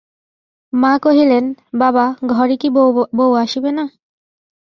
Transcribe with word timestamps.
মা 0.73 0.93
কহিলেন, 1.03 1.45
বাবা, 1.73 2.05
ঘরে 2.31 2.55
কি 2.57 2.67
বউ 3.17 3.29
আসিবে 3.35 3.71
না? 3.71 3.85